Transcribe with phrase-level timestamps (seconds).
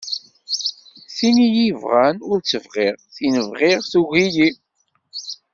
[1.15, 4.49] Tin i y-ibɣan ur tt-bɣiɣ, tin bɣiɣ tugi-yi.